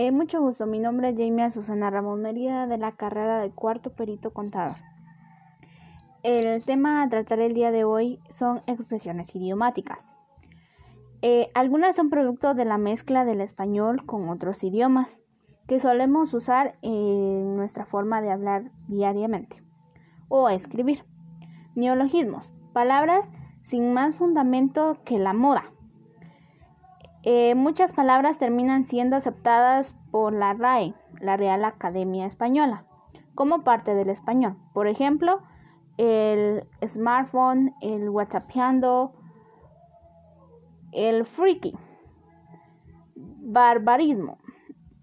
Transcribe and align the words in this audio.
Eh, 0.00 0.12
mucho 0.12 0.40
gusto, 0.40 0.64
mi 0.64 0.78
nombre 0.78 1.08
es 1.08 1.16
Jamie 1.18 1.42
Azucena 1.42 1.90
Ramón 1.90 2.22
Merida 2.22 2.68
de 2.68 2.78
la 2.78 2.92
carrera 2.92 3.40
de 3.40 3.50
cuarto 3.50 3.90
perito 3.90 4.32
contador. 4.32 4.76
El 6.22 6.62
tema 6.62 7.02
a 7.02 7.08
tratar 7.08 7.40
el 7.40 7.52
día 7.52 7.72
de 7.72 7.82
hoy 7.82 8.20
son 8.28 8.60
expresiones 8.68 9.34
idiomáticas. 9.34 10.06
Eh, 11.20 11.48
algunas 11.52 11.96
son 11.96 12.10
producto 12.10 12.54
de 12.54 12.64
la 12.64 12.78
mezcla 12.78 13.24
del 13.24 13.40
español 13.40 14.06
con 14.06 14.28
otros 14.28 14.62
idiomas 14.62 15.18
que 15.66 15.80
solemos 15.80 16.32
usar 16.32 16.78
en 16.80 17.56
nuestra 17.56 17.84
forma 17.84 18.20
de 18.20 18.30
hablar 18.30 18.70
diariamente 18.86 19.60
o 20.28 20.48
escribir. 20.48 21.02
Neologismos, 21.74 22.52
palabras 22.72 23.32
sin 23.62 23.92
más 23.92 24.14
fundamento 24.14 24.98
que 25.04 25.18
la 25.18 25.32
moda. 25.32 25.64
Eh, 27.30 27.54
muchas 27.54 27.92
palabras 27.92 28.38
terminan 28.38 28.84
siendo 28.84 29.14
aceptadas 29.14 29.94
por 30.10 30.32
la 30.32 30.54
RAE, 30.54 30.94
la 31.20 31.36
Real 31.36 31.62
Academia 31.62 32.24
Española, 32.24 32.86
como 33.34 33.64
parte 33.64 33.94
del 33.94 34.08
español. 34.08 34.56
Por 34.72 34.86
ejemplo, 34.86 35.42
el 35.98 36.66
smartphone, 36.82 37.74
el 37.82 38.08
WhatsAppiando, 38.08 39.12
el 40.92 41.26
freaky, 41.26 41.76
barbarismo, 43.14 44.38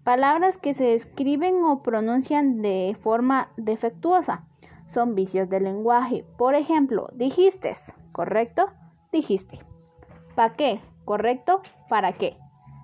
palabras 0.02 0.58
que 0.58 0.74
se 0.74 0.94
escriben 0.94 1.62
o 1.62 1.84
pronuncian 1.84 2.60
de 2.60 2.96
forma 2.98 3.50
defectuosa, 3.56 4.44
son 4.86 5.14
vicios 5.14 5.48
del 5.48 5.62
lenguaje. 5.62 6.24
Por 6.36 6.56
ejemplo, 6.56 7.08
dijiste, 7.12 7.70
¿correcto? 8.10 8.66
Dijiste. 9.12 9.60
¿Para 10.34 10.54
qué? 10.54 10.80
¿Correcto? 11.06 11.62
¿Para 11.88 12.12
qué? 12.14 12.36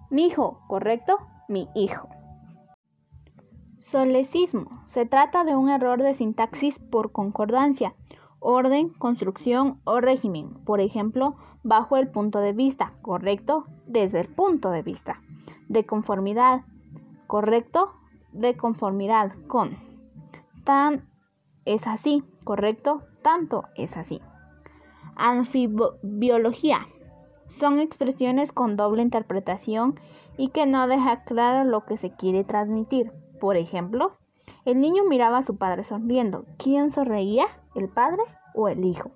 Mi 0.09 0.27
hijo, 0.27 0.61
¿correcto? 0.69 1.19
Mi 1.49 1.69
hijo. 1.75 2.09
Solecismo. 3.79 4.85
Se 4.87 5.07
trata 5.07 5.43
de 5.43 5.57
un 5.57 5.69
error 5.69 6.01
de 6.01 6.15
sintaxis 6.15 6.79
por 6.79 7.11
concordancia, 7.11 7.95
orden, 8.39 8.91
construcción 8.91 9.81
o 9.83 10.01
régimen. 10.01 10.55
Por 10.65 10.81
ejemplo, 10.81 11.35
bajo 11.65 11.97
el 11.97 12.09
punto 12.09 12.39
de 12.39 12.53
vista, 12.53 12.93
¿correcto? 13.03 13.65
Desde 13.89 14.21
el 14.21 14.29
punto 14.29 14.71
de 14.71 14.83
vista. 14.83 15.21
De 15.69 15.85
conformidad, 15.85 16.63
¿correcto? 17.27 17.93
De 18.33 18.57
conformidad 18.57 19.33
con. 19.49 19.77
Tan 20.63 21.09
es 21.65 21.89
así, 21.89 22.23
¿correcto? 22.45 23.03
Tanto 23.21 23.65
es 23.75 23.97
así. 23.97 24.21
Anfibiología. 25.17 26.87
Son 27.59 27.79
expresiones 27.81 28.51
con 28.51 28.77
doble 28.77 29.03
interpretación 29.03 30.01
y 30.37 30.49
que 30.49 30.67
no 30.67 30.89
deja 30.89 31.25
claro 31.25 31.65
lo 31.65 31.85
que 31.85 31.97
se 31.97 32.11
quiere 32.11 32.45
transmitir. 32.45 33.13
Por 33.41 33.57
ejemplo, 33.57 34.17
el 34.65 34.81
niño 34.81 35.05
miraba 35.05 35.39
a 35.39 35.43
su 35.43 35.57
padre 35.57 35.85
sonriendo. 35.85 36.47
¿Quién 36.57 36.91
sonreía? 36.91 37.47
¿El 37.75 37.89
padre 37.89 38.23
o 38.55 38.69
el 38.69 38.85
hijo? 38.85 39.11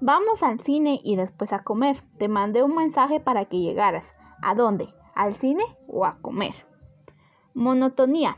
Vamos 0.00 0.42
al 0.42 0.60
cine 0.60 1.00
y 1.02 1.16
después 1.16 1.52
a 1.52 1.62
comer. 1.62 2.02
Te 2.18 2.28
mandé 2.28 2.62
un 2.62 2.74
mensaje 2.74 3.20
para 3.20 3.46
que 3.46 3.60
llegaras. 3.60 4.04
¿A 4.42 4.54
dónde? 4.54 4.88
¿Al 5.14 5.34
cine 5.34 5.64
o 5.88 6.04
a 6.04 6.18
comer? 6.20 6.54
Monotonía. 7.54 8.36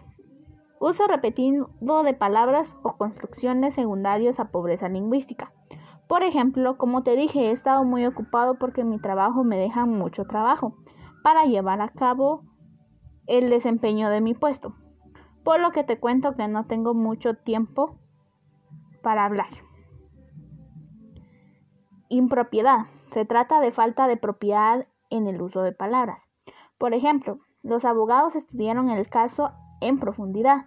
Uso 0.79 1.06
repetido 1.06 1.70
de 2.05 2.14
palabras 2.14 2.77
o 2.83 2.97
construcciones 2.97 3.75
secundarias 3.75 4.39
a 4.39 4.51
pobreza 4.51 4.89
lingüística. 4.89 5.54
Por 6.09 6.23
ejemplo, 6.23 6.77
como 6.77 7.03
te 7.03 7.17
dije, 7.17 7.49
he 7.49 7.51
estado 7.51 7.85
muy 7.85 8.05
ocupado 8.05 8.59
porque 8.59 8.85
mi 8.85 8.99
trabajo 8.99 9.43
me 9.43 9.57
deja 9.57 9.87
mucho 9.87 10.27
trabajo 10.27 10.77
para 11.23 11.45
llevar 11.45 11.81
a 11.81 11.89
cabo 11.89 12.43
el 13.27 13.49
desempeño 13.49 14.11
de 14.11 14.21
mi 14.21 14.35
puesto. 14.35 14.75
Por 15.43 15.61
lo 15.61 15.71
que 15.71 15.85
te 15.85 15.99
cuento 15.99 16.35
que 16.37 16.47
no 16.49 16.67
tengo 16.67 16.95
mucho 16.95 17.35
tiempo 17.35 17.99
para 19.03 19.25
hablar. 19.25 19.49
Impropiedad. 22.09 22.87
Se 23.13 23.25
trata 23.25 23.61
de 23.61 23.73
falta 23.73 24.07
de 24.07 24.17
propiedad 24.17 24.87
en 25.09 25.27
el 25.27 25.41
uso 25.41 25.63
de 25.63 25.73
palabras. 25.73 26.23
Por 26.79 26.93
ejemplo, 26.93 27.39
los 27.63 27.85
abogados 27.85 28.37
estudiaron 28.37 28.91
el 28.91 29.09
caso 29.09 29.53
en 29.81 29.98
profundidad 29.98 30.67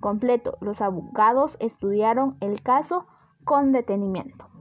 completo. 0.00 0.58
Los 0.60 0.80
abogados 0.80 1.56
estudiaron 1.58 2.36
el 2.40 2.62
caso 2.62 3.06
con 3.44 3.72
detenimiento. 3.72 4.55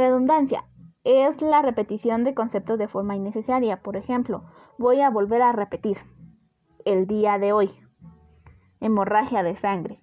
Redundancia 0.00 0.64
es 1.04 1.42
la 1.42 1.60
repetición 1.60 2.24
de 2.24 2.32
conceptos 2.32 2.78
de 2.78 2.88
forma 2.88 3.16
innecesaria. 3.16 3.82
Por 3.82 3.98
ejemplo, 3.98 4.44
voy 4.78 5.02
a 5.02 5.10
volver 5.10 5.42
a 5.42 5.52
repetir. 5.52 5.98
El 6.86 7.06
día 7.06 7.38
de 7.38 7.52
hoy. 7.52 7.70
Hemorragia 8.80 9.42
de 9.42 9.56
sangre. 9.56 10.02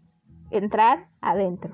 Entrar 0.52 1.10
adentro. 1.20 1.74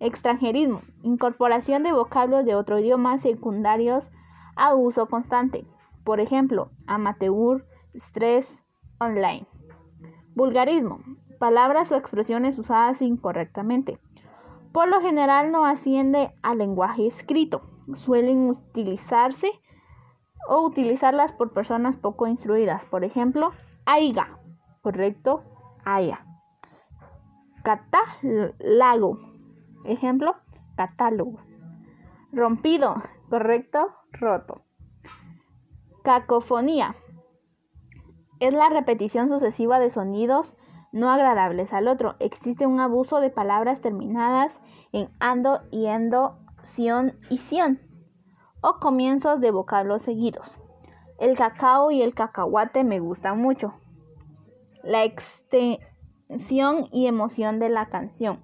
Extranjerismo. 0.00 0.82
Incorporación 1.04 1.84
de 1.84 1.92
vocablos 1.92 2.44
de 2.44 2.56
otro 2.56 2.80
idioma 2.80 3.18
secundarios 3.18 4.10
a 4.56 4.74
uso 4.74 5.06
constante. 5.06 5.64
Por 6.02 6.18
ejemplo, 6.18 6.72
amateur, 6.88 7.64
estrés, 7.92 8.64
online. 8.98 9.46
Vulgarismo 10.34 10.98
palabras 11.44 11.92
o 11.92 11.96
expresiones 11.96 12.58
usadas 12.58 13.02
incorrectamente. 13.02 13.98
Por 14.74 14.88
lo 14.88 15.00
general 15.00 15.52
no 15.52 15.64
asciende 15.64 16.34
al 16.42 16.58
lenguaje 16.58 17.06
escrito. 17.06 17.62
Suelen 17.94 18.48
utilizarse 18.50 19.48
o 20.48 20.62
utilizarlas 20.62 21.32
por 21.32 21.52
personas 21.52 21.96
poco 21.96 22.26
instruidas. 22.26 22.84
Por 22.84 23.04
ejemplo, 23.04 23.52
aiga, 23.86 24.40
correcto, 24.82 25.44
aya. 25.84 26.26
Catálogo, 27.62 29.20
ejemplo, 29.84 30.34
catálogo. 30.74 31.38
Rompido, 32.32 32.96
correcto, 33.30 33.94
roto. 34.10 34.62
Cacofonía. 36.02 36.96
Es 38.40 38.52
la 38.52 38.70
repetición 38.70 39.28
sucesiva 39.28 39.78
de 39.78 39.90
sonidos 39.90 40.56
no 40.94 41.10
agradables 41.10 41.72
al 41.72 41.88
otro. 41.88 42.14
Existe 42.20 42.66
un 42.66 42.78
abuso 42.78 43.20
de 43.20 43.28
palabras 43.28 43.80
terminadas 43.80 44.60
en 44.92 45.10
ando, 45.18 45.68
yendo, 45.70 46.38
sion 46.62 47.18
y 47.28 47.38
sion, 47.38 47.80
o 48.60 48.78
comienzos 48.78 49.40
de 49.40 49.50
vocablos 49.50 50.02
seguidos. 50.02 50.56
El 51.18 51.36
cacao 51.36 51.90
y 51.90 52.00
el 52.00 52.14
cacahuate 52.14 52.84
me 52.84 53.00
gustan 53.00 53.40
mucho. 53.40 53.74
La 54.84 55.02
extensión 55.02 56.86
y 56.92 57.08
emoción 57.08 57.58
de 57.58 57.70
la 57.70 57.86
canción. 57.86 58.40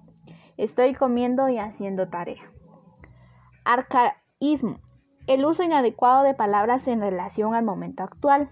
Estoy 0.57 0.93
comiendo 0.93 1.47
y 1.47 1.57
haciendo 1.57 2.09
tarea. 2.09 2.51
Arcaísmo. 3.63 4.81
El 5.25 5.45
uso 5.45 5.63
inadecuado 5.63 6.23
de 6.23 6.33
palabras 6.33 6.85
en 6.89 6.99
relación 6.99 7.55
al 7.55 7.63
momento 7.63 8.03
actual. 8.03 8.49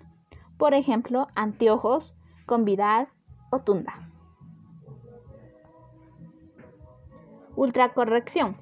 Por 0.58 0.74
ejemplo, 0.74 1.28
anteojos, 1.36 2.16
convidar, 2.46 3.10
o 3.50 3.60
tunda. 3.60 4.10
Ultracorrección. 7.56 8.58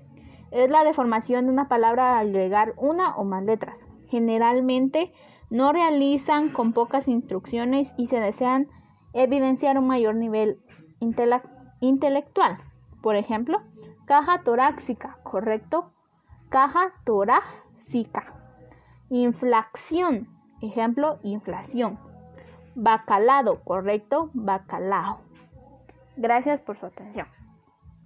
Es 0.52 0.70
la 0.70 0.84
deformación 0.84 1.46
de 1.46 1.52
una 1.52 1.68
palabra 1.68 2.20
al 2.20 2.30
agregar 2.30 2.74
una 2.78 3.16
o 3.16 3.24
más 3.24 3.44
letras. 3.44 3.84
Generalmente 4.08 5.14
no 5.50 5.72
realizan 5.72 6.50
con 6.50 6.74
pocas 6.74 7.08
instrucciones 7.08 7.94
y 7.98 8.08
se 8.08 8.20
desean 8.20 8.68
evidenciar 9.14 9.78
un 9.78 9.88
mayor 9.88 10.16
nivel 10.16 10.60
intelectual. 11.80 12.58
Por 13.02 13.16
ejemplo, 13.16 13.62
caja 14.06 14.44
torácica, 14.44 15.18
¿correcto? 15.24 15.92
Caja 16.50 16.94
torácica. 17.04 18.34
Inflación, 19.10 20.28
ejemplo, 20.62 21.20
inflación. 21.24 22.00
Bacalado, 22.80 23.60
¿correcto? 23.64 24.30
Bacalao. 24.36 25.22
Gracias 26.16 26.62
por 26.62 26.80
su 26.80 26.86
atención. 26.86 27.26